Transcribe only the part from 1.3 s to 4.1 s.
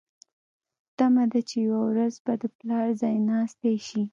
ده چې یوه ورځ به د پلار ځایناستې شي.